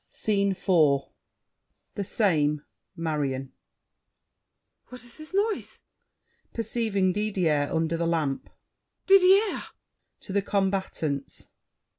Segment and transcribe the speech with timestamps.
[0.09, 1.01] SCENE IV
[1.93, 2.63] The same.
[2.95, 3.53] Marion MARION.
[4.87, 5.83] What is this noise?
[6.55, 8.49] [Perceiving Didier under the lamp.
[9.05, 9.61] Didier!
[10.21, 11.49] [To the combatants.